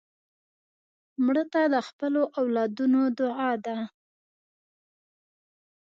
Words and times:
مړه 1.25 1.43
ته 1.53 1.61
د 1.73 1.75
خپلو 1.87 2.21
اولادونو 2.39 3.01
دعا 3.19 3.51
ده 3.65 3.77